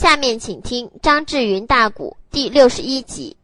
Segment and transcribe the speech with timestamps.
[0.00, 3.36] 下面请听张志云大鼓第六十一集。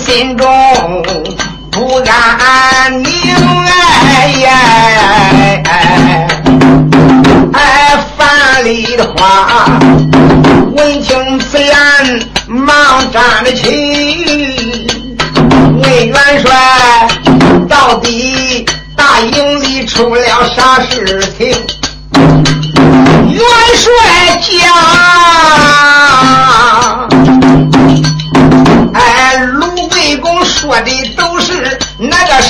[0.00, 0.46] 心中
[1.70, 3.34] 不安宁
[4.08, 4.50] 哎呀！
[7.52, 9.66] 哎，范丽的话，
[10.76, 11.74] 闻听此言，
[12.46, 14.86] 忙站了起。
[15.82, 17.08] 魏元帅，
[17.68, 18.66] 到底
[18.96, 21.54] 大营里出了啥事情？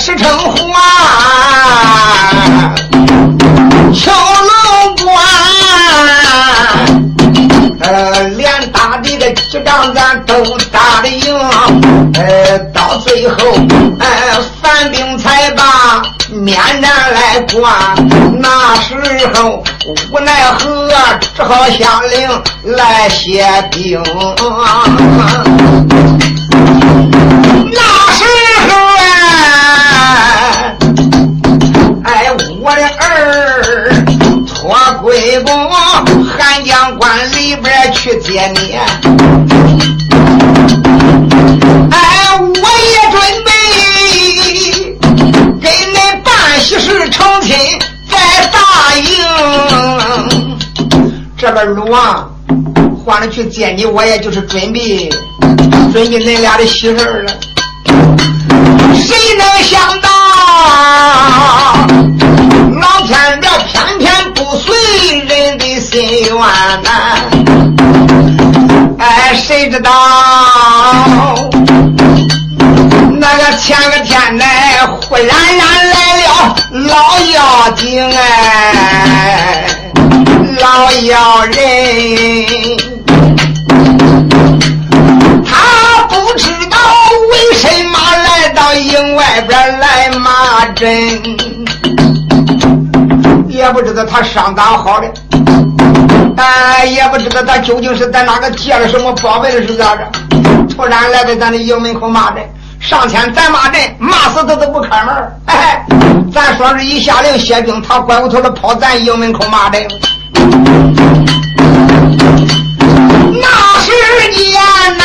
[0.07, 0.81] 那个实诚话。
[3.93, 5.11] 秋龙关，
[7.81, 10.35] 呃，连打的个几仗咱都
[10.71, 11.37] 打得赢，
[12.15, 13.37] 呃，到最后，
[13.99, 14.07] 呃，
[14.63, 17.95] 犯兵才把面战来挂。
[18.39, 18.95] 那时
[19.35, 19.65] 候
[20.13, 20.89] 无奈何，
[21.35, 22.31] 只好下令
[22.77, 24.01] 来歇兵。
[27.73, 27.81] 那
[28.13, 28.25] 时
[37.97, 38.79] 去接你。
[41.91, 41.99] 哎，
[42.39, 43.51] 我也准备
[45.61, 46.31] 给恁办
[46.61, 47.57] 喜事成亲
[48.09, 48.17] 在
[48.53, 48.59] 大
[48.97, 49.05] 营。
[51.37, 52.31] 这边鲁王
[53.05, 55.11] 换了去接你，我也就是准备
[55.93, 57.33] 准备恁俩的喜事了。
[58.95, 60.09] 谁能想到，
[62.81, 64.75] 老天这偏偏不随
[65.21, 66.37] 人的心愿
[66.83, 67.36] 呐！
[69.37, 69.91] 谁知道
[73.19, 74.45] 那个前个天呢，
[75.09, 79.67] 忽然然来了老妖精哎，
[80.61, 81.55] 老妖人。
[85.45, 86.79] 他不知道
[87.31, 90.89] 为什么来到营外边来骂阵，
[93.49, 95.09] 也不知道他伤咋好的，
[96.37, 100.07] 哎，也不知道他究竟是在哪个借了什么宝贝的是咋着，
[100.69, 102.43] 突然来到咱的营门口骂阵，
[102.79, 105.15] 上前咱骂阵，骂死他都不开门
[105.47, 105.85] 哎，
[106.33, 109.87] 咱说是一下令歇兵，他拐过头来跑咱营门口骂阵。
[113.39, 113.49] 那
[113.81, 113.91] 时
[114.33, 114.53] 间
[114.99, 115.05] 呐，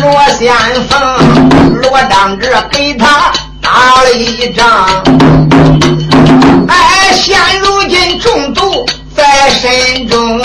[0.00, 0.54] 罗先
[0.88, 4.86] 锋、罗当志给他打了一仗，
[6.68, 8.86] 哎，现如今中毒
[9.34, 10.38] 在身中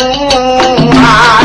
[0.97, 1.39] 啊，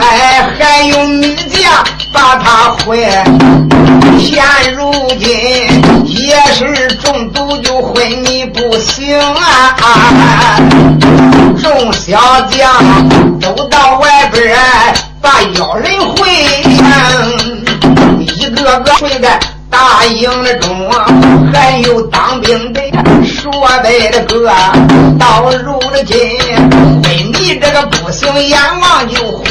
[0.00, 1.72] 哎，还有女将
[2.12, 3.08] 把他毁，
[4.18, 4.44] 现
[4.76, 5.30] 如今
[6.04, 10.58] 也是中毒就昏迷不醒啊。
[11.62, 12.18] 众小
[12.50, 13.08] 将
[13.38, 14.58] 都到外边
[15.20, 16.28] 把妖人会，
[18.18, 19.38] 一个个会在
[19.92, 20.90] 大营的中，
[21.52, 22.80] 还有当兵的
[23.22, 23.52] 说
[23.84, 24.50] 白的个，
[25.18, 26.16] 到如今
[27.02, 29.44] 昏迷这个不行，阎王就活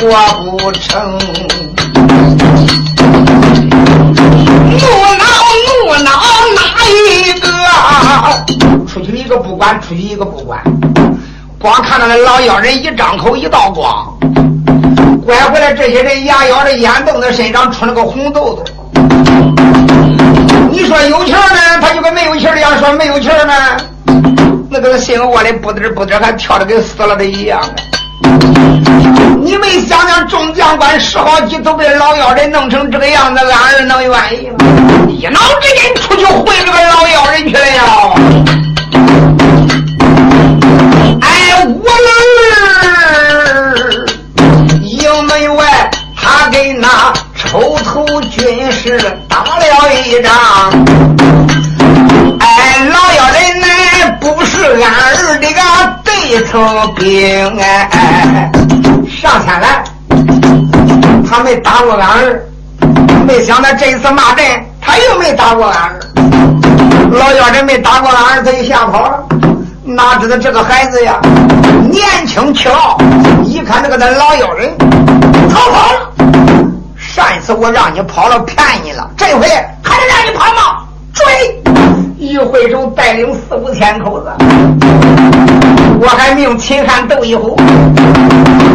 [0.58, 1.20] 不成。
[4.80, 4.88] 怒
[5.20, 5.26] 恼
[5.68, 6.10] 怒恼
[6.56, 6.60] 哪
[6.90, 7.48] 一个？
[8.88, 10.60] 出去一个不管，出去一个不管。
[11.60, 14.12] 光看到那老妖人一张口一道光，
[15.24, 18.64] 拐回来这些人牙咬着眼瞪着身上出了个红痘痘。
[20.72, 22.56] 你说有钱呢，他就跟没有气儿
[23.46, 23.54] 呢？
[24.70, 27.62] 那个心窝里不得不得，还跳的跟死了的一样。
[29.44, 34.12] 你没想想，众将官十好几都被老妖人弄成这个样子，俺儿能愿
[34.42, 34.56] 意吗？
[35.10, 37.84] 一脑之间出去会这个老妖人去了呀！
[41.22, 41.28] 哎，
[41.66, 42.00] 我儿
[44.82, 47.14] 营门外，他给那
[47.52, 50.32] 抽头军士打了一仗。
[52.40, 53.68] 哎，老妖人呢
[54.22, 55.62] 不是俺儿的个
[56.02, 58.50] 对头兵哎。
[59.06, 59.84] 上天来，
[61.30, 62.42] 他没打过俺儿，
[63.28, 64.46] 没想到这一次骂阵，
[64.80, 66.00] 他又没打过俺儿。
[67.12, 69.26] 老妖人没打过俺儿，他就吓跑了。
[69.84, 71.20] 哪知道这个孩子呀，
[71.92, 72.98] 年轻气傲，
[73.44, 74.74] 一看这个那老妖人
[75.50, 76.08] 逃跑了。
[77.14, 79.46] 上一次我让你跑了，骗你了，这回
[79.84, 80.78] 还能让你跑吗？
[81.14, 81.62] 追！
[82.18, 84.32] 一挥手，带领四五千口子，
[86.00, 87.60] 我还命秦汉斗一虎。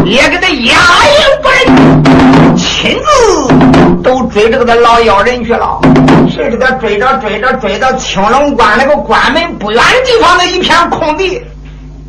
[0.04, 0.74] 也给他压
[1.08, 5.80] 硬不认，亲自都追这个老妖人去了。
[6.28, 11.42] 谁知道追着追着追到青龙关那个关门不远的地方的一片空地，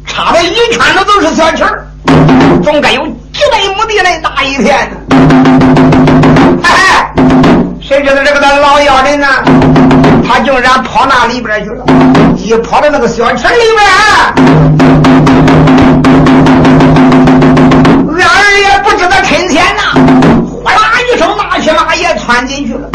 [0.06, 1.88] 插了一圈子都是小旗儿，
[2.62, 3.01] 总该有
[3.31, 4.91] 几百亩地那大一片。
[6.63, 7.13] 哎，
[7.81, 9.27] 谁知道这个老妖人呢？
[10.27, 11.86] 他竟然跑那里边去了，
[12.36, 13.88] 一跑到那个小池里边。
[18.19, 19.81] 俺儿也不知道趁钱呐，
[20.63, 20.80] 哗啦
[21.13, 22.89] 一声，那匹马也窜进去了。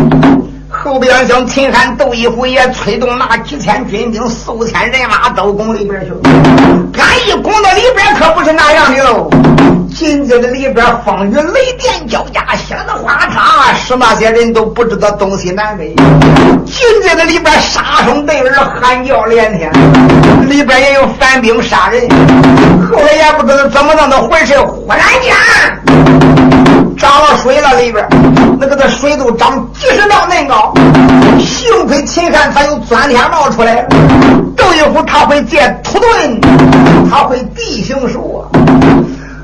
[0.84, 6.18] 后边像秦汉窦一虎也催动那几千军兵、四五千人马都攻里边去了。
[6.98, 9.30] 俺一攻到里边，可不是那样的喽。
[9.94, 15.94] 紧接着里边风雨雷电交加，响的哗嚓，使那些人都不知道东西南北。
[16.66, 19.70] 紧接着里边杀声震耳，喊叫连天，
[20.48, 22.08] 里边也有反兵杀人。
[22.90, 26.01] 后来也不知道怎么弄的回事，忽然间
[27.02, 28.06] 涨了水了，里边
[28.60, 30.72] 那个那水都涨几十丈那高。
[31.40, 33.84] 幸亏秦汉他有钻天冒出来，
[34.56, 36.40] 窦一虎他会借土遁，
[37.10, 38.46] 他会地形术啊。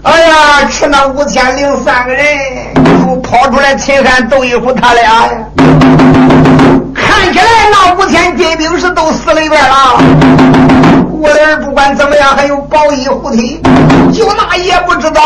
[0.04, 2.24] 哎呀，吃那五千零三个人，
[3.04, 5.30] 都跑出来，秦汉斗一虎他俩呀。
[6.94, 10.00] 看起来那五千金兵是都死里边了。
[11.20, 13.60] 我的儿不管怎么样，还有保一护体，
[14.12, 15.20] 就那也不知道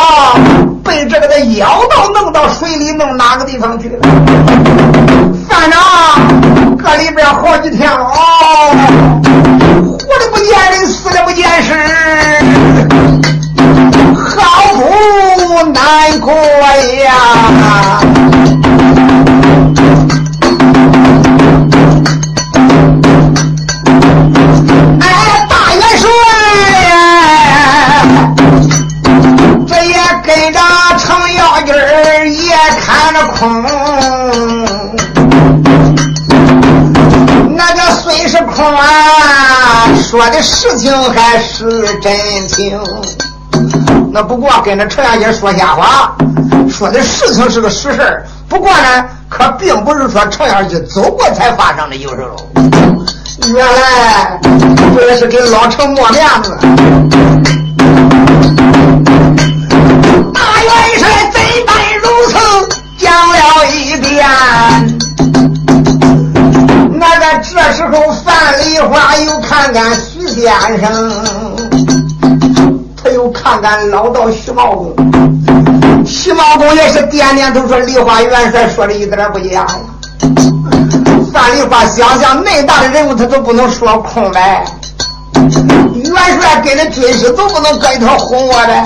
[0.83, 3.99] 被这个的妖道弄到水里，弄哪个地方去了。
[5.49, 5.79] 反正
[6.79, 8.15] 搁里边好几天了，活
[10.19, 11.75] 的不见人，死的不见尸。
[14.17, 14.41] 好
[14.75, 14.81] 苦
[15.75, 16.33] 难过
[17.05, 17.13] 呀！
[33.43, 33.65] 空。
[37.57, 42.79] 那个虽是空啊，说的事情还是真情。
[44.13, 46.15] 那不过跟着程咬金说瞎话，
[46.71, 52.37] 说的事情是个实事不过呢，可并不是说程咬金走过才发生的就是喽。
[53.53, 54.39] 原来
[54.95, 56.57] 这也是给老程抹面子。
[60.33, 60.73] 大元
[64.03, 64.27] 了一遍，
[66.99, 71.13] 那个这时候范梨花又看看徐先生。
[73.03, 74.95] 他又看看老道徐茂公，
[76.07, 79.67] 徐茂公也是点点头说：“梨花元帅说的一点不假呀。”
[81.33, 84.65] 范梨花想想，那大的人物他都不能说空白，
[85.35, 88.85] 元帅跟着军师都不能搁一头哄我的。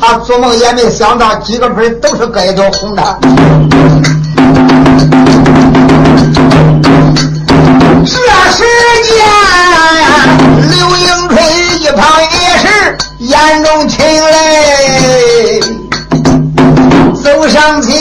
[0.00, 1.68] 他做梦也没想到，几个。
[1.70, 3.18] 分都是搁一头哄他。
[8.50, 8.64] 时
[9.04, 9.14] 间，
[10.70, 11.34] 刘迎春
[11.80, 12.26] 一旁也
[12.58, 12.64] 是。
[13.20, 15.60] 眼中噙泪，
[17.22, 17.92] 走上前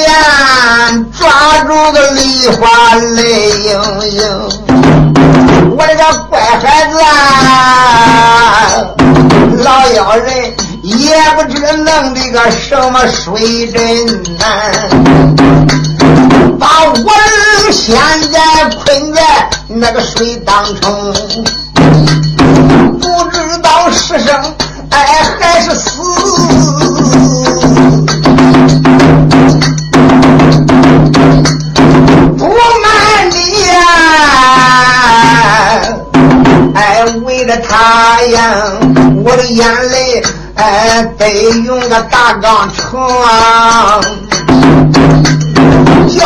[1.20, 3.72] 抓住个梨花泪盈
[4.12, 4.18] 盈。
[5.77, 7.06] 我这个乖孩子啊，
[9.63, 10.27] 老妖人
[10.82, 13.77] 也不知弄的个什么水针
[14.39, 14.46] 呐，
[16.59, 16.59] 把我儿
[17.89, 17.98] 现
[18.31, 18.39] 在
[18.86, 21.12] 困在那个水当中，
[23.01, 24.39] 不知道是生。
[24.91, 25.89] 哎，还是死！
[32.38, 33.36] 不瞒你
[33.69, 33.74] 呀，
[36.75, 37.03] 哎，
[37.48, 38.39] 着他呀，
[39.24, 40.22] 我的眼泪
[40.53, 41.27] 哎得
[41.65, 44.00] 用个大钢床，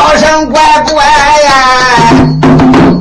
[0.03, 1.51] 叫声乖乖呀，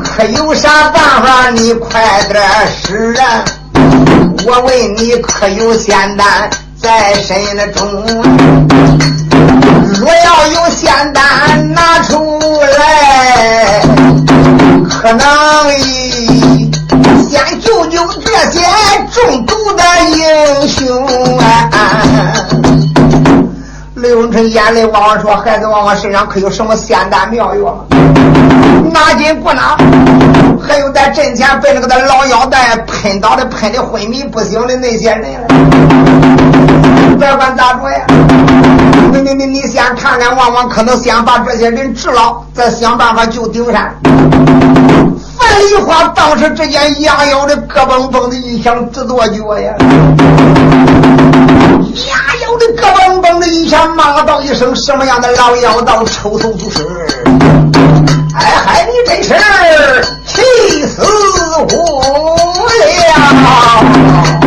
[0.04, 1.50] 可有啥办法？
[1.50, 3.44] 你快点使啊！
[4.46, 6.48] 我问你，可有仙丹
[6.80, 7.84] 在身的中？
[9.98, 12.38] 若要有仙丹拿出
[12.78, 13.82] 来，
[14.88, 15.26] 可能
[17.28, 18.64] 先救救这些
[19.10, 19.82] 中毒的
[20.12, 21.42] 英雄啊！
[24.02, 27.84] 刘永成眼泪汪汪说：“孩子，往我身上可有什么仙丹妙药吗？
[28.92, 29.76] 拿金不拿？
[30.60, 35.24] 还有在阵前被那个老妖怪喷倒的、喷的昏迷不醒的那些人
[37.16, 38.00] 别管咋着呀，
[39.12, 43.94] 你你你你先看看，往往，可能先把这些人治了，再想办法救丁山。”
[45.38, 49.72] 范梨花当时只见杨妖的咯嘣嘣的一响，直跺脚呀。
[53.72, 57.24] 想，骂道一声：“什么样的老妖道，臭头就是！
[58.34, 61.00] 哎嗨，你真是气死
[61.70, 62.04] 我
[62.76, 64.40] 了！”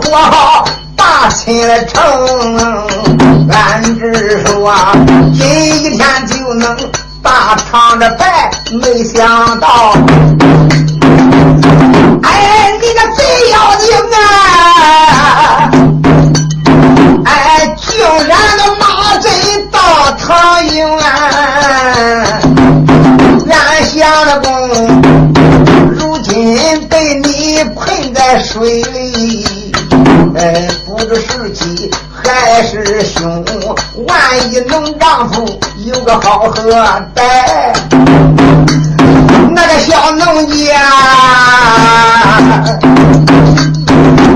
[0.00, 0.64] 新这个和好
[0.96, 2.00] 打亲了成，
[3.50, 4.74] 俺只说
[5.32, 5.46] 今
[5.82, 6.76] 一天就能
[7.22, 9.94] 大唱着拜，没想到。
[37.14, 37.72] 带。
[39.50, 40.54] 那个小农家，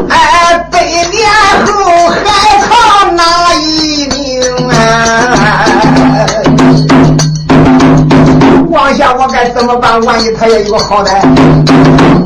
[0.08, 1.28] 哎，百年
[1.66, 1.70] 后
[2.08, 2.22] 还
[2.68, 2.70] 靠
[3.12, 4.10] 哪一名
[4.68, 4.74] 啊？
[8.68, 10.00] 往下我该怎么办？
[10.02, 11.20] 万一他也有个好歹，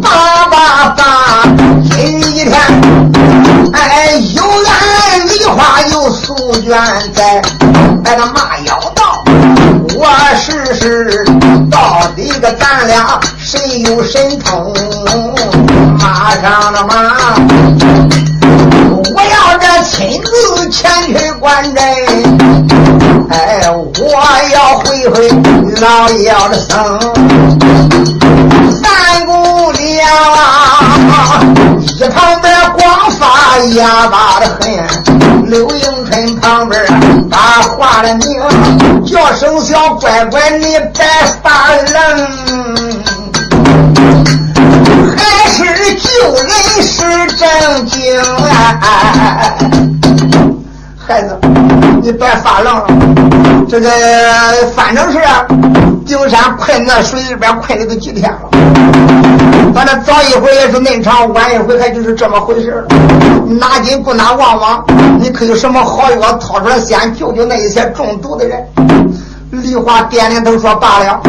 [0.00, 1.42] 爸爸爸，
[1.90, 2.50] 今天
[3.72, 6.70] 哎，有俺梨花有素娟
[7.12, 7.42] 在，
[8.04, 8.75] 哎，他妈呀，
[10.46, 11.24] 试试。
[11.68, 14.72] 到底个咱俩谁有神通？
[15.98, 16.94] 马上了马，
[19.12, 21.84] 我要这亲自前去观阵。
[23.28, 24.04] 哎，我
[24.54, 25.28] 要会会
[25.80, 27.00] 老爷的僧。
[28.70, 31.42] 三姑娘啊，
[31.80, 33.10] 一旁边光
[33.74, 35.46] 哑巴的很。
[35.46, 36.80] 刘迎春旁边
[37.30, 41.04] 把话了明，叫声小乖乖，你别
[41.42, 41.96] 发愣，
[45.16, 46.48] 还是救人
[46.82, 49.54] 是正经啊！
[51.06, 51.38] 孩子，
[52.02, 52.86] 你别发愣了，
[53.68, 53.88] 这个
[54.74, 55.18] 反正是
[56.04, 58.40] 丁山困在水里边困了都几天了，
[59.72, 62.84] 反正早一会也是恁长，晚一会还就是这么回事
[63.60, 64.84] 拿金不拿旺旺，
[65.20, 68.66] 你可有什么好药掏出来先救救那一些中毒的人？
[69.52, 71.20] 梨花点点头说：“罢了，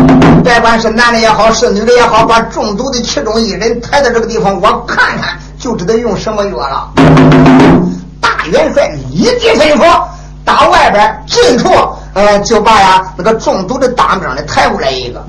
[0.44, 6.90] 别管是男的也好，是女的也好，把中毒的其中一人抬到这个地方，我看看就知道用什么药了。”
[8.51, 9.84] 元帅立即吩咐，
[10.46, 11.70] 打外边近处，
[12.13, 15.22] 呃，就把呀那个中毒的当兵的抬过来一个。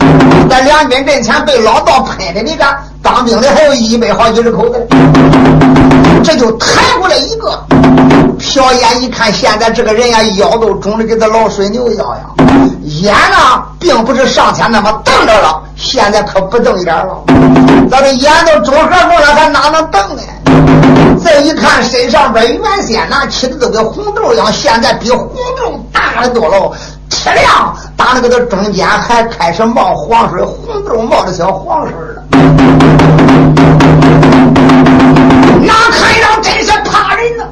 [0.48, 2.64] 在两军阵前被老道喷的那个
[3.02, 4.86] 当兵的还有一百好几十口子，
[6.22, 7.58] 这就抬过来一个。
[8.38, 12.22] 瞟眼一看，现在这个人呀，腰都肿的跟他老水牛一样呀，
[12.84, 17.22] 眼呢并不是上天那么瞪着了，现在可不瞪眼了。
[17.90, 20.22] 咱的眼都肿合缝了，他哪能瞪呢？
[21.22, 26.72] 再一看身上边原先那起的都跟红豆一样，现在比红豆大的多了，
[27.08, 32.22] 铁亮，打那个的中间还开始冒黄水，红豆冒的小黄水了。
[35.64, 37.44] 哪看上真是怕人呢？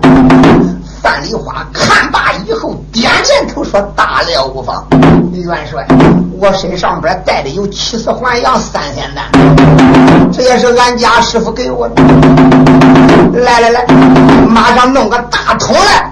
[1.02, 4.84] 范梨花看罢以后，点点头说：“大料无妨，
[5.32, 5.86] 李元帅，
[6.40, 9.24] 我身上边带的有七十环阳三仙丹，
[10.32, 12.02] 这也是俺家师傅给我的。
[13.40, 13.84] 来来来，
[14.48, 16.10] 马上弄个大桶来，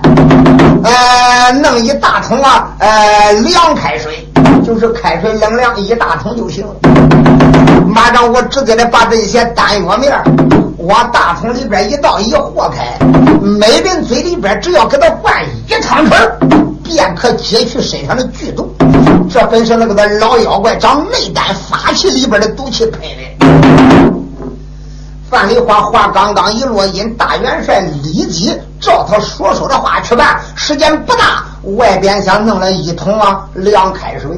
[0.84, 4.28] 呃，弄一大桶啊，呃，凉开水，
[4.64, 6.74] 就是开水冷凉一大桶就行了。
[7.86, 10.12] 马上我直接的把这些丹药面
[10.86, 12.98] 往大桶里边一倒一和开，
[13.40, 15.34] 每人嘴里边只要给他灌
[15.66, 16.32] 一汤匙。
[16.86, 18.70] 便可解去身上的剧毒，
[19.30, 24.14] 这本是那个那老妖怪长内丹法器里边的毒气喷的。
[25.30, 30.38] 范丽花话刚刚一落音，大元帅立即照他所说的话去办。
[30.54, 31.46] 时间不大，
[31.78, 34.30] 外边想弄了一桶啊凉开水，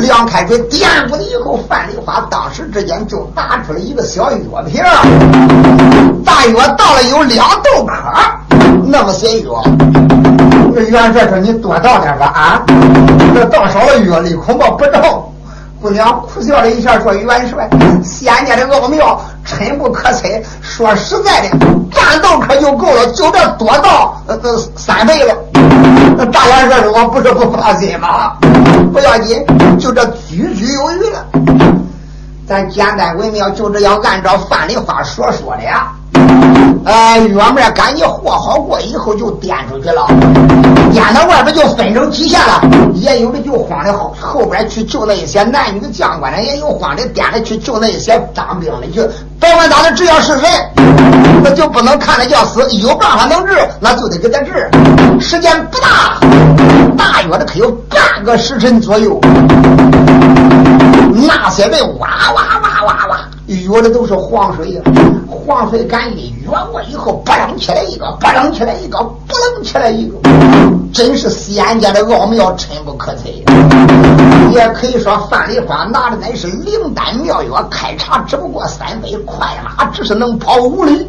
[0.00, 4.82] 凉开水点过了以后，范丽花当时之间就拿出了一个小药瓶，
[6.24, 7.94] 大约倒了有两豆壳，
[8.86, 9.62] 那么些药。
[10.74, 12.62] 元帅说：“你多倒点吧，啊，
[13.34, 15.28] 这倒少了药力，恐怕不着。”
[15.80, 17.68] 姑娘苦笑了一下，说：“元帅，
[18.02, 20.28] 仙家的奥妙深不可测。
[20.60, 21.58] 说实在的，
[21.90, 24.38] 战斗可就够了，就这多到，呃，
[24.76, 25.34] 三倍了。”
[26.32, 28.34] 大元帅说：“我不是不放心吗？
[28.92, 29.44] 不要紧，
[29.78, 31.24] 就这举举有余了。
[32.46, 35.92] 咱简单文明，就这样按照范丽花所说的呀。”
[36.84, 40.06] 呃，药面赶紧和好过以后就颠出去了，
[40.92, 42.60] 颠到外边就分成几线了。
[42.94, 49.00] 也有的就慌的后后边去救那一些男女将官的，也有慌的颠着去救那一些当兵的去。
[49.38, 50.42] 甭管咋的只要是人，
[51.42, 54.68] 那就不能看着叫死，有办法能治，那就得给他治。
[55.20, 56.20] 时间不大，
[56.96, 59.20] 大约的可有半个时辰左右，
[61.12, 62.51] 那些人哇哇，
[63.60, 64.82] 约的都是黄水呀。
[65.28, 70.16] 黄水赶一越过以后，不楞起来一个，不楞起来一个，不楞起来一个，
[70.92, 73.44] 真是仙家的奥妙，深不可测呀。
[74.52, 81.06] 也可以说，范丽花拿的乃是灵丹妙药，开茶只不过三杯，快马只是能跑五里。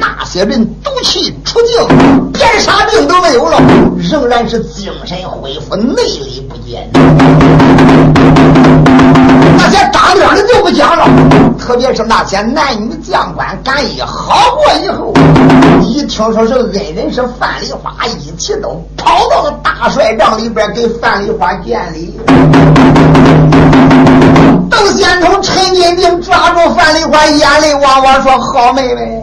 [0.00, 1.86] 那些人毒气出境，
[2.32, 3.60] 连啥病都没有了，
[3.98, 6.90] 仍然是精神恢复，内力不减。
[9.62, 11.04] 那些当兵的就不讲了，
[11.58, 15.12] 特别是那些男女将官，敢一好过以后，
[15.82, 22.18] 一听说是恩人是范丽花，一起都跑到了大帅帐里边给范丽花见礼。
[24.70, 29.22] 窦仙通、陈金定抓住范丽花，眼泪汪汪说：“好妹妹，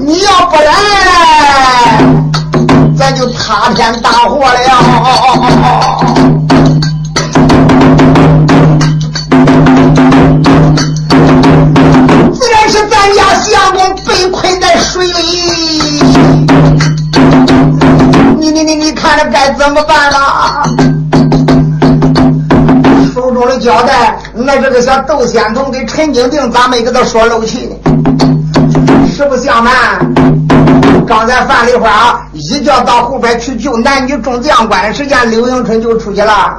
[0.00, 0.74] 你要不然，
[2.98, 4.58] 咱就塌天大祸了。”
[19.66, 20.62] 怎么办了？
[23.12, 27.74] 手中的胶带，那这个小窦仙童跟陈金定咋没给他说漏气呢？
[29.12, 29.74] 实不相瞒，
[31.04, 36.56] 刚才范丽花一觉到后边去救男女众将官的时间，刘迎春就出去了。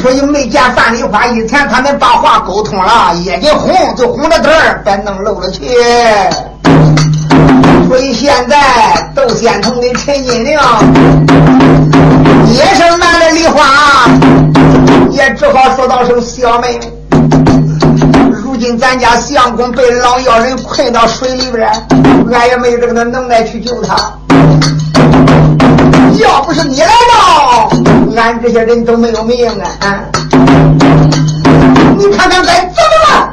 [0.00, 5.70] 所以没见范丽花，以前他们把话沟通了，眼睛红，就红着点儿，别弄漏了气。
[7.90, 8.56] 所以现在
[9.16, 10.56] 窦仙童的陈金玲
[12.54, 14.06] 也是瞒着丽花，
[15.10, 16.78] 也只好说道声小妹。
[18.30, 21.68] 如今咱家相公被老妖人困到水里边，
[22.32, 23.96] 俺也没这个能耐去救他。
[26.20, 27.72] 要不是你来到，
[28.16, 29.48] 俺这些人都没有命
[29.80, 30.04] 啊！
[31.98, 33.29] 你看看该怎么办？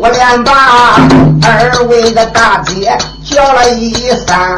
[0.00, 0.52] 我连把
[1.42, 3.94] 二位的大姐叫了一
[4.26, 4.56] 番。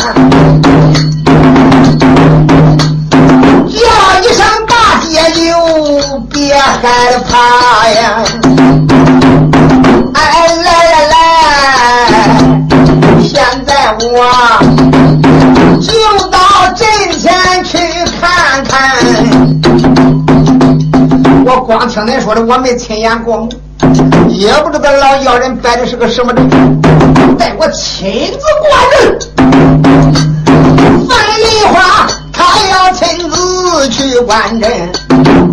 [3.68, 3.76] 叫
[4.22, 5.40] 一声大姐就
[6.30, 8.24] 别害怕呀！
[10.14, 10.18] 哎，
[10.64, 11.14] 来来来，
[13.22, 13.34] 现
[13.66, 13.70] 在
[14.00, 14.04] 我
[15.80, 15.88] 就
[16.28, 16.36] 到
[16.74, 16.86] 阵
[17.18, 17.24] 前
[17.64, 17.78] 去
[18.20, 18.74] 看看。
[21.44, 23.48] 我光听恁说的，我没亲眼过目，
[24.28, 26.48] 也不知道老妖人摆的是个什么阵，
[27.38, 29.18] 待我亲自过阵。
[31.08, 32.25] 范丽花。
[32.56, 34.70] 他要亲自去观阵，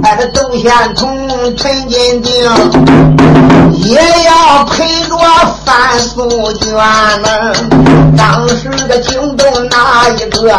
[0.04, 2.34] 哎，这窦宪同、陈金定
[3.74, 5.18] 也要陪着
[5.66, 6.74] 范素娟
[7.22, 7.54] 呢。
[8.18, 10.58] 当时的惊动哪一个？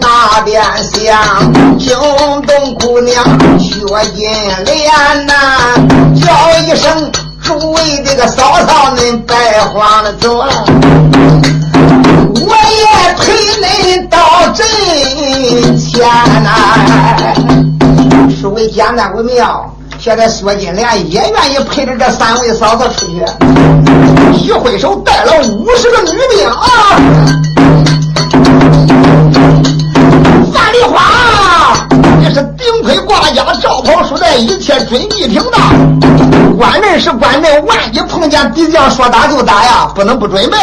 [0.00, 1.96] 那边厢惊
[2.42, 3.24] 动姑娘
[3.58, 3.80] 薛
[4.14, 4.28] 金
[4.64, 5.32] 莲呐，
[6.14, 6.22] 叫
[6.60, 7.10] 一声
[7.42, 10.44] 诸位这个嫂嫂恁拜花了走，
[12.34, 14.18] 我也陪您到
[14.54, 14.66] 阵
[15.78, 16.02] 前
[16.42, 16.50] 呐。
[18.40, 23.22] 诸位简单为妙，现在薛金莲也愿意陪着这三位嫂子出去，
[24.32, 26.96] 一挥手带了五十个女兵啊！
[30.52, 30.96] 范丽花
[32.22, 35.60] 也是顶盔挂甲，罩袍束带，一切准备停当。
[36.56, 40.56] 关门是关门，万一碰见敌将，说打就打呀，不能不准备。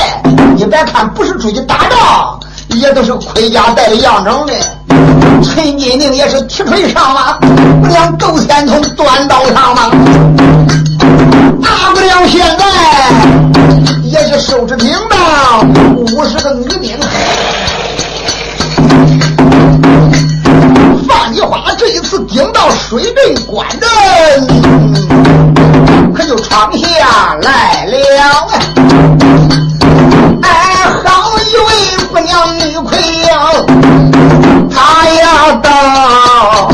[0.55, 2.39] 你别看不是出去打仗，
[2.69, 4.53] 也都是盔甲带样整的。
[5.43, 7.33] 陈金定也是提腿上马，
[7.81, 9.89] 不娘窦仙通端刀上马。
[11.61, 12.65] 大不了现在
[14.03, 16.97] 也是收拾停当，五十个女兵。
[21.27, 23.85] 范丽花这一次顶到水镇关的，
[26.15, 27.97] 可就闯下来了。
[30.41, 33.51] 哎，好一位姑娘女魁呀，
[34.73, 36.69] 她要到，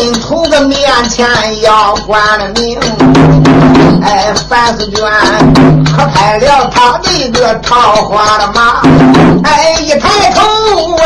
[0.00, 1.28] 哎，镇土的面前
[1.60, 2.80] 要关了命。
[4.02, 5.04] 哎，范思娟
[5.84, 8.80] 可开了他那个桃花的马，
[9.44, 10.40] 哎，一抬头
[10.96, 11.04] 啊，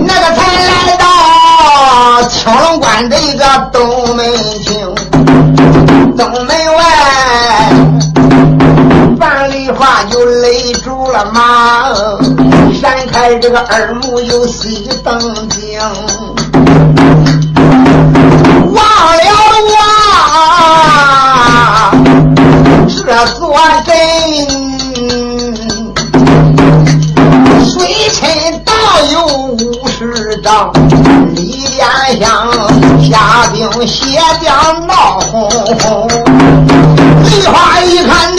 [0.00, 1.04] 那个才来到
[2.28, 4.24] 青龙关这个东门
[4.64, 4.94] 厅，
[6.16, 6.82] 东门外，
[9.20, 11.92] 范丽花就勒住了马，
[12.84, 15.18] 展开这个耳目又细瞪
[15.48, 15.80] 睛。
[18.74, 19.24] 忘了
[19.70, 19.74] 我，
[22.86, 23.96] 这座镇
[27.64, 27.72] 水
[28.12, 28.20] 深
[28.66, 28.74] 道
[29.14, 30.70] 有五十丈，
[31.34, 32.52] 里边乡
[33.02, 35.48] 下兵血将闹哄
[35.80, 36.06] 哄。
[37.24, 38.36] 梨花一看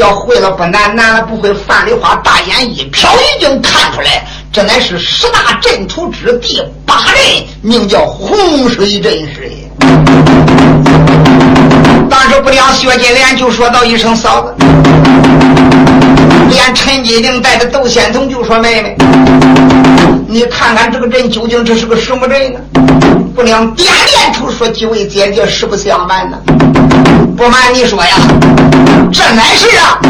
[0.00, 1.52] 要会了不难，难了不会。
[1.52, 7.14] 范梨花大眼一瞟，已经看出来，这乃是十大阵图之第八阵，
[7.60, 9.68] 名叫洪水阵势也。
[12.08, 14.54] 当时不良薛金莲就说到一声嫂子，
[16.48, 18.96] 连陈金玲带着窦仙童就说妹妹，
[20.26, 22.60] 你看看这个人究竟这是个什么人呢？
[23.34, 23.92] 不良点
[24.32, 26.38] 头说几位姐姐实不相瞒呢，
[27.36, 28.14] 不瞒你说呀，
[29.12, 30.00] 这乃是啊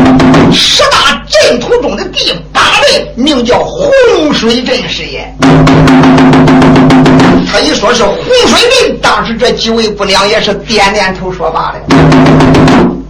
[0.53, 5.33] 十大阵图中的第八阵，名叫洪水阵势也。
[7.53, 11.81] 他一说是洪水阵，当时这几位不良也是点点头说罢了。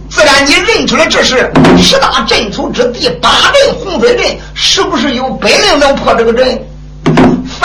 [0.09, 6.59] 自然你认出来这是十大阵图之第八阵洪水阵，是不是有本领能破这个阵？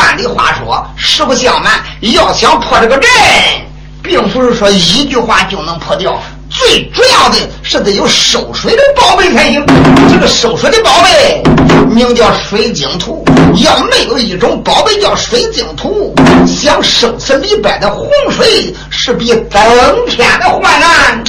[0.07, 3.11] 按理话说，实不相瞒，要想破这个阵，
[4.05, 6.16] 并不是说一句话就能破掉。
[6.49, 9.66] 最主要的是得有收水的宝贝才行。
[10.09, 11.42] 这个收水的宝贝
[11.90, 13.25] 名叫水晶图。
[13.57, 16.14] 要没有一种宝贝叫水晶图，
[16.47, 19.61] 想收此里边的洪水是比登
[20.07, 21.25] 天的还难。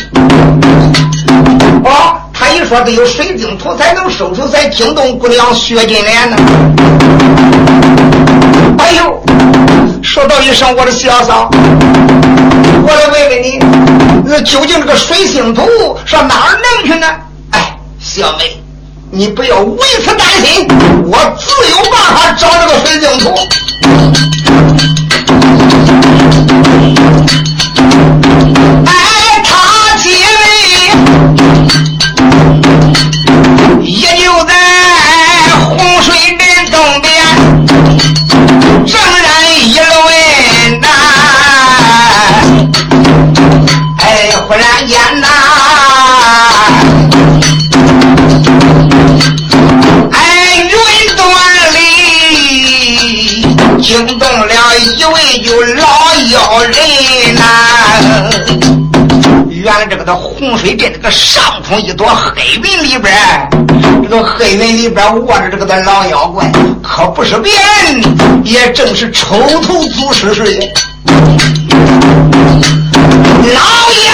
[1.83, 6.37] 哦，他一说得有水晶图才能收出，才惊动姑娘薛金莲呢。
[8.79, 9.21] 哎呦，
[10.01, 13.59] 说到一声我的小嫂，我来问问你，
[14.25, 15.67] 那究竟这个水晶图
[16.05, 17.07] 上哪儿弄去呢？
[17.51, 18.61] 哎，小妹。
[19.09, 20.67] 你不要为此担心，
[21.05, 23.33] 我自有办法找这个水晶图。
[44.87, 45.27] 天呐，
[50.13, 50.17] 哎，
[50.63, 50.71] 云
[51.17, 51.21] 端
[51.73, 51.77] 里，
[53.83, 54.53] 惊动了
[54.95, 55.83] 一位就老
[56.31, 56.71] 妖人
[57.35, 57.43] 呐，
[59.49, 63.13] 原来这个的洪水镇这个上空一朵黑云里边，
[64.01, 66.49] 这个黑云里边卧着这个的老妖怪，
[66.81, 67.51] 可不是别
[67.83, 68.01] 人，
[68.45, 70.45] 也正是抽头祖师说。
[73.53, 74.06] 老爷。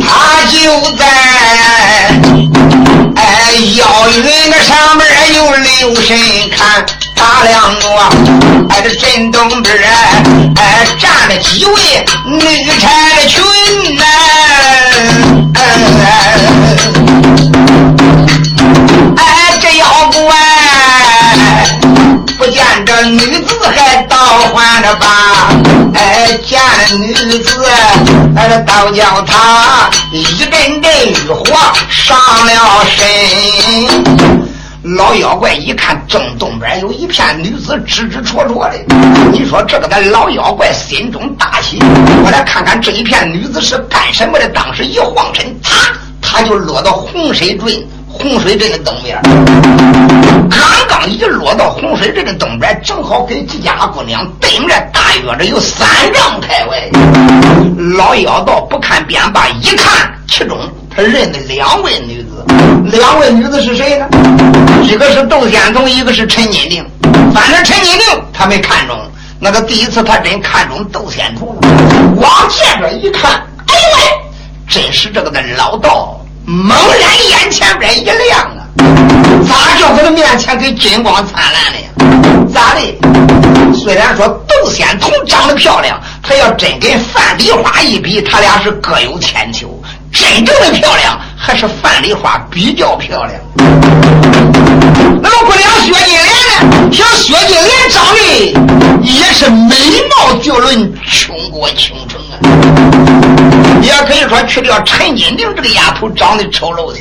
[0.00, 0.06] 他
[0.50, 0.56] 就
[0.96, 1.04] 在
[3.16, 3.22] 哎
[3.76, 5.00] 妖云的上面
[5.34, 6.16] 有留神
[6.56, 6.84] 看。
[7.14, 7.86] 大亮我，
[8.70, 9.78] 哎，这镇东边
[10.56, 12.40] 哎，站了几位女
[12.80, 12.88] 差
[13.28, 13.40] 群
[13.94, 14.02] 呐，
[19.16, 19.20] 哎，
[19.60, 20.18] 这妖怪
[22.36, 24.16] 不见这女子还倒
[24.52, 25.06] 换着吧？
[25.94, 26.60] 哎，见
[27.00, 27.64] 女子，
[28.36, 30.50] 哎，倒叫他一阵
[30.80, 31.44] 阵欲火
[31.88, 33.04] 上了身。
[34.96, 38.74] 老妖怪一看正东边有一片女子支支戳戳的，
[39.30, 41.78] 你说这个咱老妖怪心中大喜，
[42.24, 44.48] 我来看看这一片女子是干什么的。
[44.48, 49.20] 当时一晃身，啪，他就落到洪水镇洪水镇的东边。
[50.50, 50.58] 刚
[51.22, 56.90] 一落到洪水镇的东边，正好跟几家姑娘对面大约着有三丈开外。
[57.96, 60.58] 老妖道不看便罢，一看其中。
[60.94, 62.44] 他认得两位女子，
[62.90, 64.06] 两位女子是谁呢？
[64.82, 66.84] 一个是窦仙童，一个是陈金定。
[67.32, 68.98] 反正陈金定他没看中，
[69.38, 71.60] 那个第一次他真看中窦仙童了。
[72.16, 73.30] 往前边一看，
[73.68, 74.02] 哎呦喂，
[74.68, 78.66] 真是这个的老道，猛然眼前边一亮啊！
[79.48, 81.88] 咋叫他的面前跟金光灿烂的呀？
[82.52, 82.80] 咋的？
[83.74, 89.68] 虽然说窦仙童长得漂亮，他要真跟范梨花一比，他俩是各有千秋。
[90.12, 93.40] 真正的漂亮还是范梨花比较漂亮。
[95.22, 96.90] 那么不良薛金莲呢？
[96.92, 98.20] 像薛金莲长得
[99.00, 103.11] 也是美貌绝伦，倾国倾城啊。
[103.82, 106.98] 也可以说去掉陈金玲这个丫头长得丑陋的，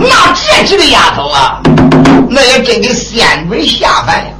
[0.00, 1.60] 那这几个丫头啊，
[2.28, 4.30] 那也真给仙女下凡呀。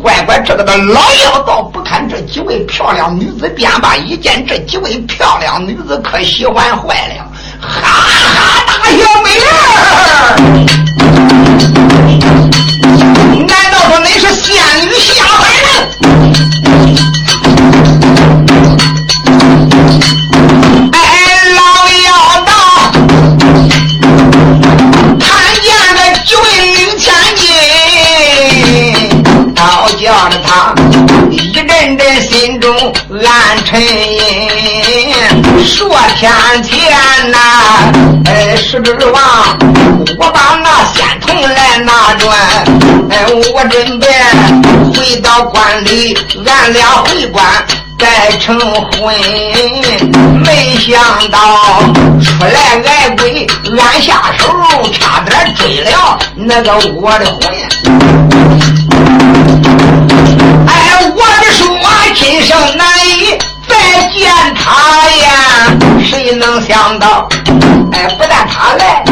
[0.00, 7.24] 乖乖，这个的老妖道不看这几位漂亮女子，便罢一见这几位漂亮女子，可喜欢坏了，
[7.60, 9.46] 哈哈大笑，美人
[13.46, 14.54] 难道说你是仙
[14.86, 15.68] 女下凡呢？
[33.70, 36.90] 暗沉吟，说天天
[37.30, 37.38] 呐，
[38.24, 39.22] 哎，是指王
[40.18, 42.38] 我把那仙童来拿转，
[43.10, 44.06] 哎，我准备
[44.94, 47.44] 回到关里，俺俩回关
[47.98, 49.14] 再成婚。
[50.42, 50.98] 没想
[51.30, 51.82] 到
[52.24, 53.46] 出来挨鬼，
[53.78, 54.48] 俺下手
[54.92, 57.38] 差点追了那个我的魂。
[60.66, 60.72] 哎，
[61.14, 61.66] 我的说
[62.14, 63.36] 今生难以
[63.68, 65.76] 再见他呀！
[66.02, 67.28] 谁能想到，
[67.92, 69.04] 哎，不但他来，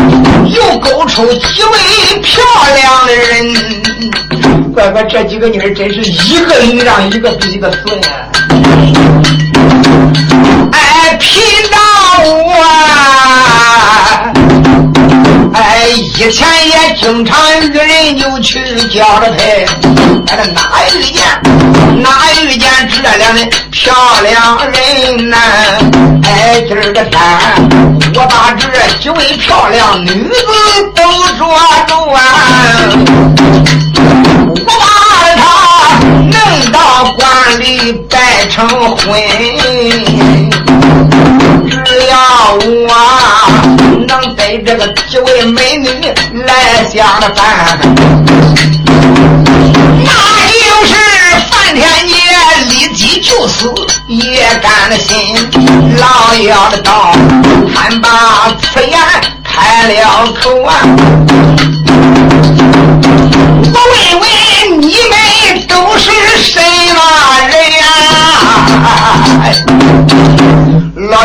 [0.44, 2.42] 又勾出几位漂
[2.74, 4.72] 亮的人。
[4.72, 8.08] 乖乖，这几个女儿真是一个女让一个比一个损呀！
[10.72, 11.78] 哎，贫道
[12.24, 12.95] 我。
[16.18, 19.66] 以前也经常与人就去交了配，
[20.29, 21.22] 哎，哪遇见
[22.02, 22.09] 哪
[22.40, 25.37] 遇见这两的漂亮人呐？
[26.24, 27.20] 哎，今儿个天，
[28.14, 28.66] 我把这
[28.98, 30.33] 几位漂亮女子
[30.94, 31.02] 都
[31.37, 31.46] 捉
[31.87, 32.18] 住啊！
[34.66, 34.87] 我把
[35.37, 36.00] 她
[36.31, 36.33] 弄
[36.72, 39.20] 到关里拜成婚，
[41.68, 41.76] 只
[42.09, 42.16] 要
[42.88, 42.90] 我。
[44.09, 45.88] 能给这个几位美女
[46.56, 47.78] 来相伴，
[50.04, 50.10] 那
[50.52, 50.90] 就是
[51.50, 52.14] 范天杰
[52.70, 53.70] 立即就死
[54.06, 55.36] 也甘心。
[55.98, 57.12] 老妖的道，
[57.74, 58.08] 他把
[58.62, 58.98] 此言
[59.44, 60.70] 开了口啊！
[63.74, 64.26] 我问问
[64.80, 65.14] 你们
[65.68, 66.04] 都是
[66.42, 66.58] 什
[66.94, 66.98] 么
[67.48, 67.84] 人呀？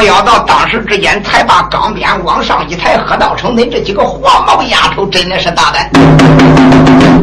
[0.01, 5.91] 老妖道当时之间才把钢鞭往上一抬，喝道：“成，恁这几个黄毛丫头真的是大胆！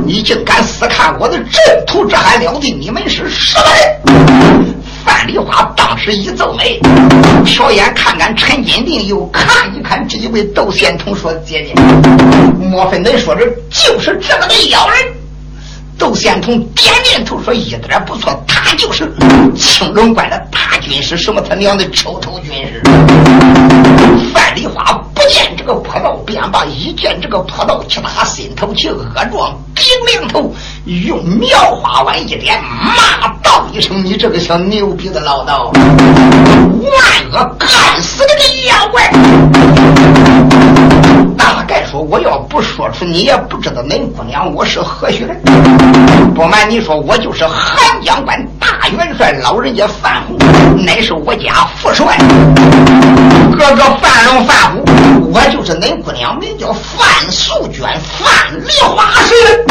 [0.07, 2.71] 你竟敢私看我的阵图，这还了得？
[2.79, 6.79] 你们是什么人？”范梨花当时一皱眉，
[7.45, 11.75] 瞟眼看看陈金定，又看一看这一位窦仙童，说：“姐姐，
[12.61, 14.99] 莫非恁说的就是这个的妖人？”
[15.99, 19.13] 窦仙童点点头说：“一点不错，他就是
[19.57, 22.81] 青龙关的大军师，什么他娘的抽头军师。”
[24.33, 37.67] 范丽花不见这个破道，便把一见这个破道，其他心头起恶状，顶两头用描花碗一点，骂道一声：“你这个小牛逼的老道，万恶该
[38.01, 39.11] 死的个妖怪！”
[43.05, 45.41] 你也不知道恁姑娘我是何许人。
[46.35, 50.37] 不瞒你说，我就是汉江关大元帅老人家范虎，
[50.85, 52.17] 乃是我家副帅。
[53.59, 54.85] 哥哥范龙范虎，
[55.33, 58.29] 我就是恁姑娘，名叫范素娟，范
[58.65, 59.65] 梨花是。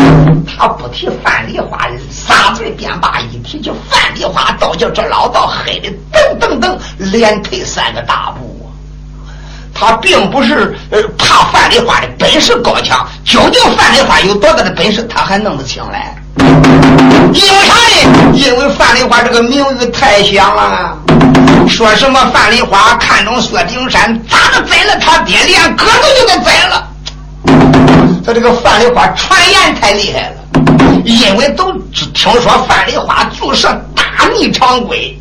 [0.46, 8.57] 他不提范梨花，仨嘴便罢；一提起范梨花，倒叫这老道黑的噔噔噔，连退三个大步。
[9.80, 16.16] 他并不是呃怕范梨花的本事高强，究竟范梨花有多大的本事，他还弄得清来？
[17.32, 18.32] 因为啥呢？
[18.34, 20.98] 因为范梨花这个名誉太响了。
[21.70, 26.88] 说什么范梨花看中薛丁山，咋的宰了他爹，连哥都就给宰了。
[28.26, 30.36] 他这个范梨花传言太厉害了，
[31.04, 31.72] 因为都
[32.14, 33.70] 听说范梨花注射。
[34.36, 35.18] 逆常规，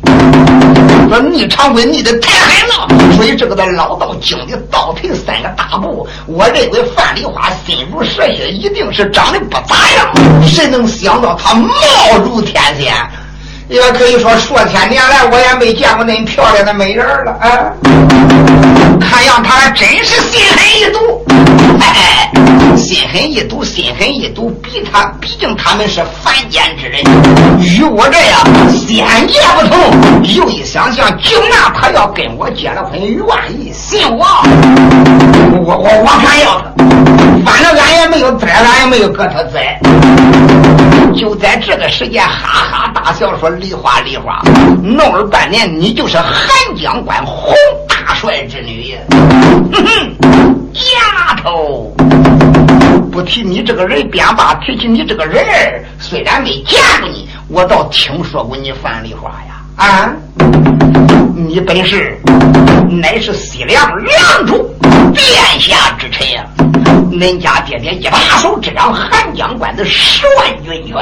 [1.07, 6.05] 说逆常规逆的太狠了，所以这个的老道惊的倒退三个大步。
[6.25, 10.11] 我认为范梨花心如蛇蝎，一定是长得不咋样。
[10.45, 11.69] 谁能想到她貌
[12.25, 12.93] 如天仙？
[13.69, 17.71] 也可以说，数千年来我也没见过那么漂亮的美人了啊！
[18.99, 21.25] 看样他真是心狠意毒，
[21.97, 22.31] 哎，
[22.77, 27.01] 心狠意毒，心狠意毒，比他毕竟他们是凡间之人，
[27.59, 30.23] 与我这样仙界不同。
[30.35, 33.25] 又一想想，就那他要跟我结了婚，愿
[33.59, 34.25] 意信我，
[35.65, 36.71] 我我我敢要他，
[37.45, 39.79] 反正俺也没有栽，俺也没有搁他栽。
[41.15, 44.39] 就在这个时间，哈哈大笑说：“梨花，梨花，
[44.83, 46.47] 弄了半年，你就是韩
[46.79, 47.55] 江关洪
[47.87, 48.95] 大帅之女！”
[49.73, 50.36] 哼哼，
[50.77, 51.91] 丫头，
[53.11, 59.55] 不提你这个人便罢，提起你这个人儿虽然没见过你，我倒听说过你范丽花呀！
[59.75, 60.13] 啊，
[61.35, 62.19] 你本是
[62.89, 64.71] 乃是西凉梁主
[65.13, 66.45] 殿下之臣呀！
[67.11, 70.95] 恁家爹爹一把手执掌韩江关的十万军权，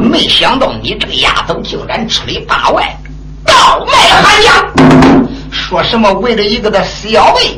[0.00, 2.96] 没想到你这个丫头竟然出里扒外
[3.44, 3.92] 倒卖
[4.22, 7.56] 韩江，说什么为了一个的小妹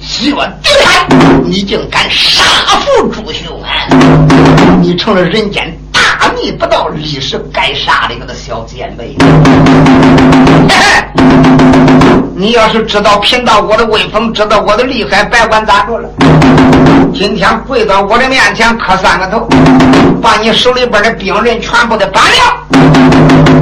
[0.00, 1.08] 薛丁山，
[1.44, 2.42] 你竟敢杀
[2.80, 3.88] 父朱秀安，
[4.80, 9.16] 你成了人间大逆不道、历史该杀的一个的小贱妹。
[12.36, 16.08] 你要是知道贫道我的威风，知道我的厉害，别管咋着了。
[17.14, 19.48] 今天跪到我的面前磕三个头，
[20.20, 23.55] 把你手里边的兵刃全部的搬了。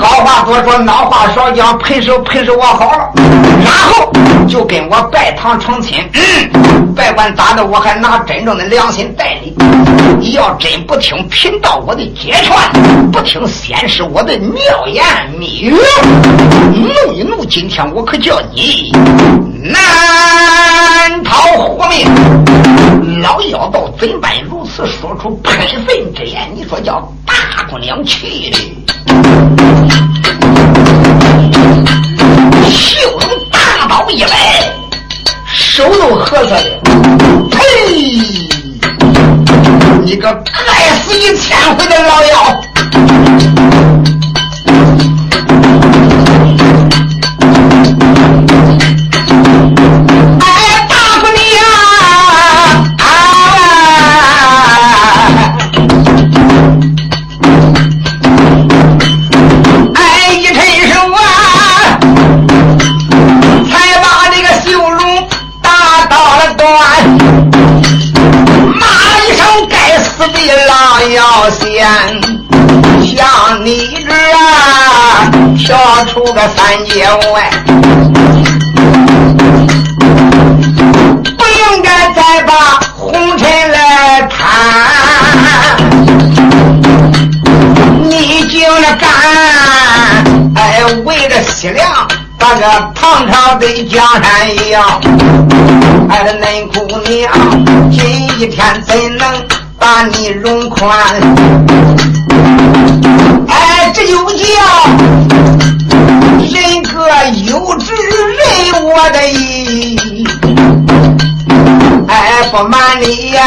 [0.00, 3.10] 好话多说，孬话少讲，拍手拍手，我好了，
[3.64, 4.12] 然后
[4.46, 5.98] 就跟我拜堂成亲。
[6.14, 9.54] 嗯，别管咋的，我还拿真正的良心待你。
[10.20, 15.04] 你要真不听贫道我的揭穿，不听先师我的妙言
[15.36, 15.74] 蜜语，
[16.72, 18.92] 怒一怒，今天我可叫你
[19.60, 22.06] 难逃活命。
[23.20, 26.48] 老妖道怎般如此说出喷粪之言？
[26.54, 28.58] 你说叫大姑娘气的。
[32.70, 34.72] 袖中大刀一摆，
[35.52, 36.80] 手都合上了。
[37.50, 37.58] 呸！
[40.04, 42.60] 你个该死一千回的老妖！
[75.68, 77.50] 跳出个三界外，
[81.36, 85.76] 不应该再把红尘来贪。
[88.08, 89.10] 你竟然敢
[90.56, 91.86] 哎为了西凉
[92.38, 92.62] 把个
[92.94, 94.80] 唐朝的江山要，
[96.08, 96.78] 哎恁姑
[97.10, 97.30] 娘
[97.92, 98.00] 今
[98.38, 99.46] 一天怎能？
[99.80, 100.90] 把你容宽，
[103.48, 104.44] 哎，这就叫
[106.40, 107.08] 人各
[107.50, 110.24] 有志，人我的意。
[112.08, 113.38] 哎，不瞒你呀，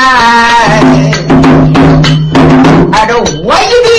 [3.08, 3.90] 这我一定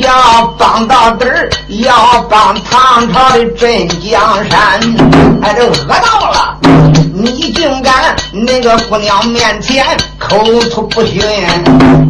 [0.00, 0.08] 要
[0.56, 4.80] 帮到底儿，要帮唐朝的镇江山。
[5.42, 6.56] 哎，这饿到了，
[7.20, 9.84] 你竟敢那个姑娘面前
[10.18, 10.38] 口
[10.70, 11.20] 吐不逊？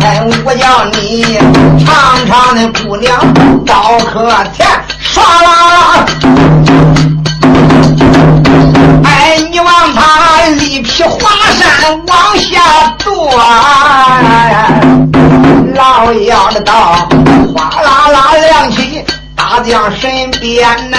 [0.01, 1.39] 哎，我叫你
[1.85, 3.19] 尝尝那姑娘
[3.65, 4.69] 刀可甜，
[5.03, 6.05] 唰啦啦！
[9.05, 11.19] 哎，你往他力劈华
[11.59, 12.61] 山往下
[12.99, 13.33] 剁，
[15.75, 16.73] 老妖的刀
[17.55, 19.03] 哗啦啦亮起
[19.35, 20.99] 大将身边呐，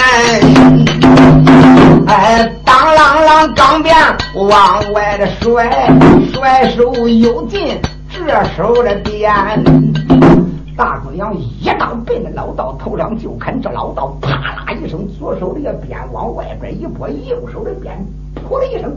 [2.08, 2.89] 哎，当
[3.30, 3.94] 往钢鞭
[4.34, 5.88] 往外的甩，
[6.34, 7.80] 甩手又进
[8.12, 8.26] 这
[8.56, 9.32] 手的鞭。
[10.80, 17.94] 大姑娘一刀奔着老道头上就看，这老道啪啦一声，左手的鞭往外边一拨，右手的鞭
[18.48, 18.90] 噗的一声，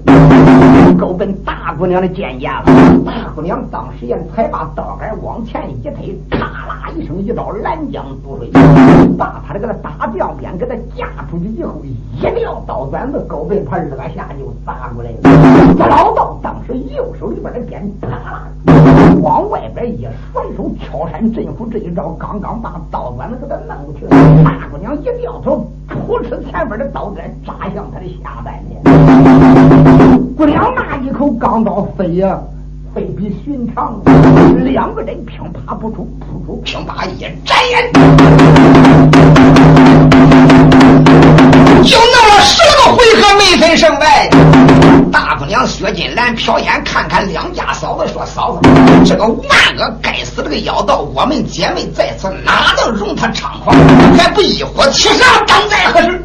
[0.98, 3.04] 勾奔大姑娘的肩胛了。
[3.06, 8.50] 大姑娘当时也才把刀杆往前一推，咔啦一声，一刀拦江渡水，
[9.18, 15.74] 把他这个大将鞭给他架出去以后，一撂刀杆子，勾奔他肋下就砸过来了。
[15.78, 18.48] 这老道当时右手里边的鞭啪啦
[19.22, 21.68] 往外边一甩手敲山震虎。
[21.74, 24.06] 这一招刚刚把刀管子给他弄去，
[24.44, 28.80] 大姑娘一掉头，扑哧前边的刀杆扎向他的下半年。
[30.38, 32.40] 姑娘那一口钢刀飞呀，
[32.94, 34.00] 非比寻常。
[34.64, 37.92] 两个人平爬不出，扑出平爬一眨眼，
[41.82, 42.62] 就弄了十
[42.92, 44.30] 回合没分胜败。
[45.12, 48.70] 大姑娘薛金兰瞟眼看看两家嫂子，说：“嫂子，
[49.06, 53.76] 这个万恶该死这个妖道，我们姐妹在此哪能容他猖狂？
[54.18, 56.22] 还不一伙齐上，当在何时？”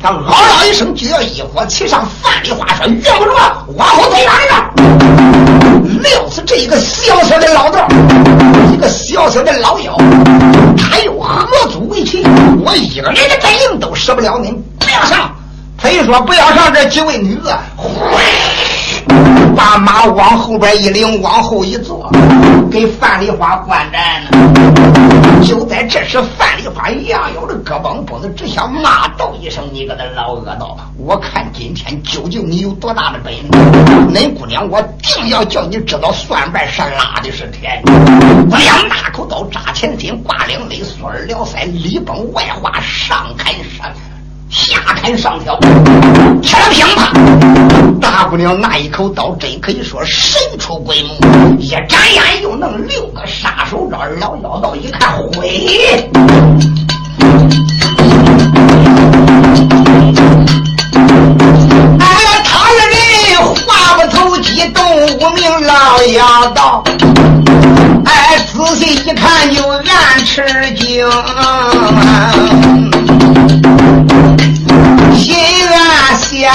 [0.00, 2.06] 他嗷嗷一声就要一伙齐上。
[2.22, 4.82] 范丽花说：“用不着，往后退两步。”
[6.02, 7.86] 料死这一个小小的老道，
[8.72, 9.96] 一个小小的老妖，
[10.76, 12.24] 他又何足为奇？
[12.64, 15.30] 我一个人的本领都使不了，您不要上。
[15.80, 17.56] 他一说不要上，这几位女子，
[19.56, 22.10] 把马往后边一领，往后一坐，
[22.68, 24.30] 给范丽花观战呢。
[25.46, 30.76] 就在这时，范丽花杨腰的胳膊脖子，只想骂道一声：“你个的老恶道！
[30.98, 33.42] 我看今天究竟你有多大的本事！
[34.12, 37.80] 恁姑娘，我定要叫你知道蒜瓣是辣的，是甜。
[38.50, 43.86] 姑娘拿口刀扎前心，挂两肋，缩耳撩腮，里崩外滑，上砍上。”
[44.50, 45.58] 下砍上挑，
[46.42, 47.12] 全凭他，
[48.00, 51.10] 大姑娘那一口刀真可以说神出鬼没，
[51.58, 53.98] 一眨眼又弄六个杀手招。
[54.18, 56.08] 老妖道一看，灰，
[62.00, 62.06] 哎，
[62.44, 62.86] 他人
[63.66, 64.82] 话不投机，动
[65.18, 65.48] 无名。
[65.60, 66.82] 老妖道，
[68.04, 70.42] 哎，仔细一看就暗吃
[70.74, 71.06] 惊。
[76.16, 76.50] 想，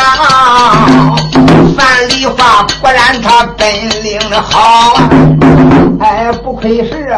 [1.78, 3.66] 范丽花果然他本
[4.04, 4.94] 领好，
[6.00, 7.16] 哎，不愧是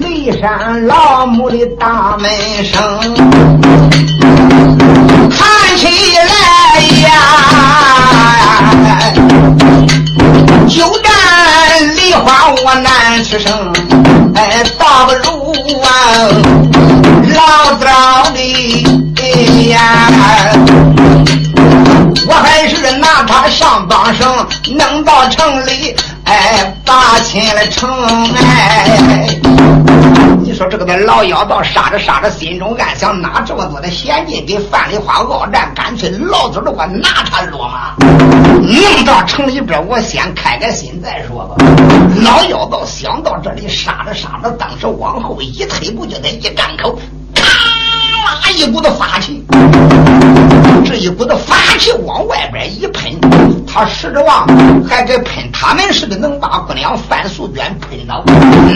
[0.00, 2.30] 骊山老母的大门
[2.64, 2.78] 生，
[5.30, 7.10] 看起来呀，
[10.68, 11.12] 就干
[11.96, 13.52] 梨花我难出声，
[14.34, 15.52] 哎，倒不如
[15.82, 15.88] 啊，
[17.34, 18.38] 老早的。
[19.70, 19.80] 呀，
[23.04, 24.26] 拿他上绑绳，
[24.78, 25.94] 弄到城里，
[26.24, 27.86] 哎，把亲了城
[28.34, 29.28] 哎。
[30.42, 37.94] 你说这个的老妖道杀着杀着，心中暗想：拿这么多的现金给范丽花鏖战，干脆老子的我拿他落马，
[38.62, 41.56] 弄到城里边，我先开开心再说吧。
[42.22, 46.98] 老妖道想到这里，杀着杀着，当时往后一退步，就得一张口。
[48.34, 49.44] 哪一股子法气？
[50.84, 53.12] 这一股子法气往外边一喷，
[53.64, 54.44] 他使着望
[54.84, 58.24] 还给喷他们似的，能把姑娘范素娟喷倒。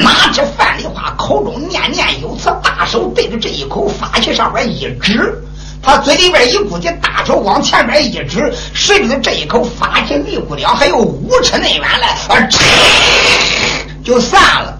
[0.01, 5.43] 拿着范丽花口中念念有词，大手对着这一口法气上边一指，
[5.83, 12.49] 他嘴里边一鼓起，大手往前边一指，谁知这一口法气离姑娘还有五尺那远了，啊，
[14.05, 14.79] 就散了。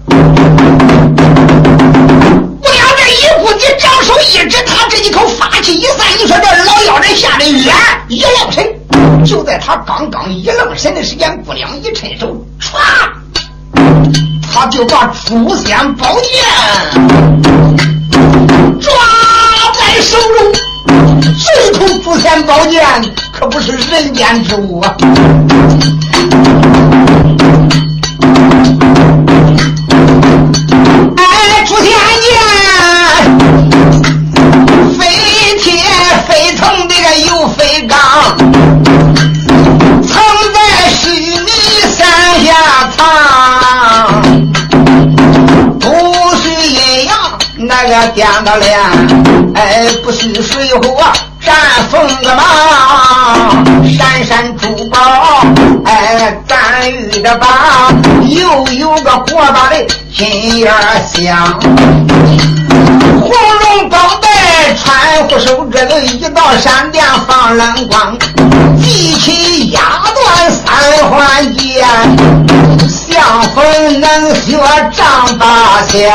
[3.11, 3.61] 一股你
[4.03, 7.73] 手一指，他这一口法气一散，你说这老妖人吓得远
[8.07, 8.65] 一愣神。
[9.25, 12.77] 就在他刚刚一愣神的时间，姑娘一伸手，唰，
[14.51, 16.31] 他就把诛仙宝剑
[18.79, 18.91] 抓
[19.73, 20.53] 在手中。
[21.37, 22.83] 这口诛仙宝剑
[23.31, 24.95] 可不是人间之物啊！
[36.59, 37.95] 藏的个又飞高，
[40.05, 40.21] 藏
[40.53, 41.49] 在须弥
[41.95, 42.05] 山
[42.45, 42.47] 下
[42.97, 44.21] 藏，
[45.79, 47.15] 不是阴阳
[47.55, 48.65] 那个颠倒了，
[49.55, 51.01] 哎，不是水火
[51.39, 51.55] 战
[51.89, 53.65] 风个忙，
[53.97, 54.99] 闪闪珠宝
[55.85, 57.47] 哎咱遇着吧，
[58.27, 60.69] 又有个火大的金眼
[61.09, 61.57] 香，
[63.21, 64.28] 红绒宝刀。
[64.89, 68.17] 穿护手，这个一道闪电放冷光，
[68.81, 69.79] 记起压
[70.15, 70.65] 断三
[71.07, 71.85] 环剑，
[72.89, 74.57] 相逢能学
[74.91, 76.11] 丈八仙，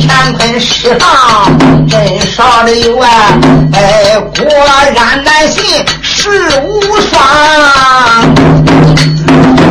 [0.00, 1.58] 乾坤世上
[1.90, 3.08] 真少的有啊！
[3.74, 4.46] 哎，果
[4.94, 5.62] 然难信
[6.00, 7.22] 世无双，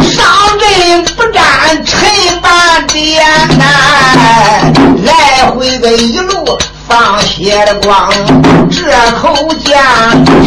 [0.03, 0.23] 上
[0.59, 2.07] 阵不战陈
[2.43, 3.25] 半点
[3.57, 3.65] 呐，
[5.03, 6.55] 来回的一路。
[6.87, 8.09] 放血的光，
[8.69, 8.85] 这
[9.19, 9.75] 口剑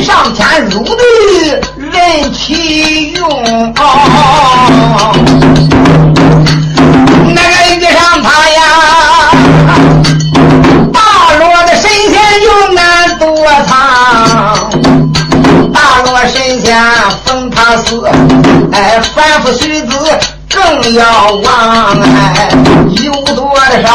[0.03, 0.93] 上天入地
[1.77, 3.29] 任其用。
[7.35, 8.61] 那个遇上他呀，
[10.93, 10.99] 大
[11.39, 13.27] 罗的神仙就难躲
[13.67, 13.73] 藏。
[15.73, 16.67] 大罗神仙
[17.25, 18.09] 封他死，
[18.73, 19.91] 哎，反复须子
[20.53, 21.03] 更要
[21.45, 21.47] 亡，
[22.35, 22.49] 哎，
[23.03, 23.89] 有多少？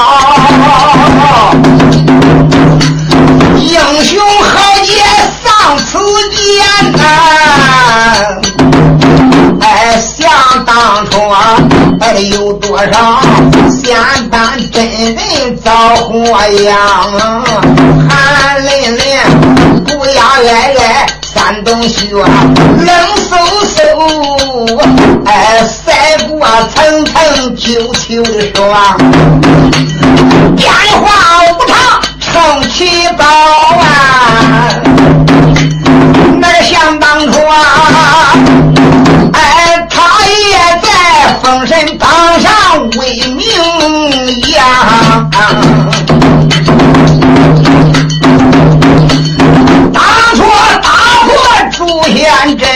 [12.04, 13.22] 啊，哎有多少
[13.70, 13.96] 仙
[14.30, 16.76] 丹真人遭祸殃？
[18.10, 19.02] 寒淋淋，
[19.86, 22.26] 不压挨挨，山东雪冷
[23.16, 23.32] 飕
[23.74, 23.80] 飕，
[25.26, 26.46] 哎，赛过
[26.76, 28.98] 层层九秋的霜，
[30.58, 30.70] 变
[31.02, 31.08] 化
[31.46, 31.74] 无常。
[32.34, 34.74] 凤起宝啊，
[36.40, 37.54] 那想当初啊，
[42.98, 43.42] 为名
[44.52, 45.30] 扬。
[49.92, 50.02] 当
[50.36, 50.44] 初
[50.82, 50.90] 打
[51.26, 51.32] 破
[51.72, 51.78] 朱
[52.14, 52.68] 仙阵，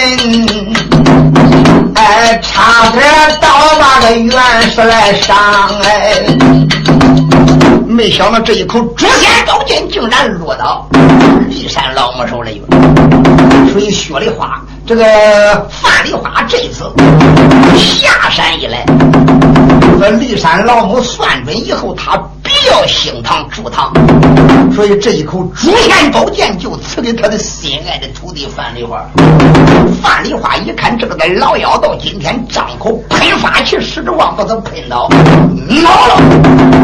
[1.96, 3.04] 哎，差点
[3.40, 3.48] 到
[3.80, 4.34] 把个元
[4.74, 5.36] 帅来伤
[5.84, 6.26] 哎。
[7.86, 10.88] 没想到这一口诛仙宝剑竟然落到
[11.50, 13.37] 骊山老母手里了。
[13.78, 15.04] 所以薛梨花这个
[15.70, 16.92] 范梨花这次
[17.78, 18.84] 下山以来，
[20.00, 23.94] 和骊山老母算准以后，他必要兴堂助堂。
[24.74, 29.06] 所以这一口诛仙宝剑就赐给他的心爱的徒弟范梨花。
[30.02, 35.08] 范梨花一看这个的老妖道，今天张口喷发气，使着望把他喷倒，
[35.84, 36.77] 恼了。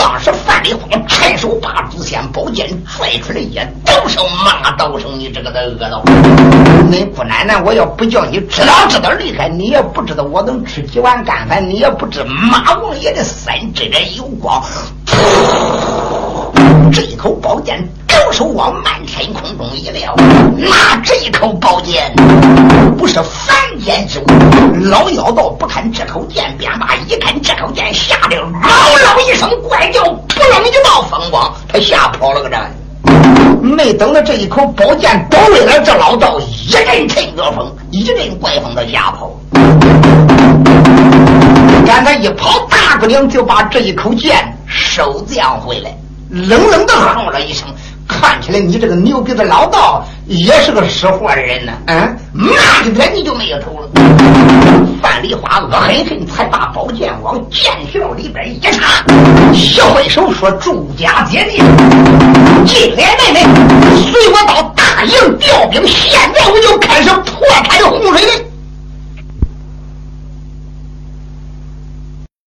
[0.00, 6.02] 当时范蠡花趁手把祖先宝剑拽出来，也刀声骂道声：“你这个的恶道！
[6.90, 14.64] 恁姑奶奶，我要不叫你知道知道厉害，你也不知道我能吃几碗干饭，你也不知马王爷的三只眼有光。”
[16.92, 20.14] 这一口宝剑，高手往漫天空中一撂，
[20.56, 22.12] 拿这一口宝剑
[22.98, 24.24] 不是凡间之物。
[24.88, 32.56] 老妖道不看这口剑，便把一看这口剑，吓得嗷嗷一声怪叫，扑棱一道风光，他吓跑了个这。
[33.62, 39.30] 没等到这一口宝剑保卫了这老道，一阵陈恶风，一阵怪风的吓跑。
[41.86, 45.96] 赶他一跑，大姑娘就把这一口剑收降回来。
[46.30, 47.66] 冷冷的哼了一声，
[48.06, 51.72] 看起来你这个牛逼的老道也是个识货的人呢。
[51.86, 52.54] 嗯，慢
[52.86, 53.88] 一点你就没有头了。
[55.02, 59.04] 范梨花恶狠狠，才把宝剑往剑鞘里边一插，
[59.52, 61.56] 一挥手说：“祝家姐弟，
[62.64, 63.46] 金莲妹妹，
[64.12, 68.49] 随我到大营调兵，现在我就开始破开洪水门